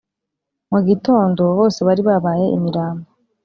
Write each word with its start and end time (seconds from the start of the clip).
Mu 0.71 0.79
gitondo 0.87 1.41
bose 1.57 1.79
bari 1.87 2.01
babaye 2.09 2.45
imirambo 2.57 3.05